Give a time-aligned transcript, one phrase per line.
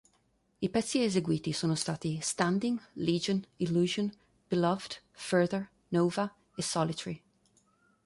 [0.63, 4.11] I pezzi eseguiti sono stati: "Standing", "Legion", "Illusion",
[4.49, 7.21] "Beloved", "Further", "Nova" e "Solitary".